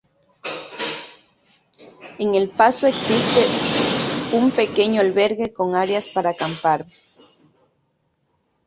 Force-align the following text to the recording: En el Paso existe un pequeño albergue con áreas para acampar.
En 2.17 2.33
el 2.33 2.49
Paso 2.49 2.87
existe 2.87 3.41
un 4.35 4.49
pequeño 4.49 4.99
albergue 4.99 5.53
con 5.53 5.75
áreas 5.75 6.07
para 6.09 6.31
acampar. 6.31 6.87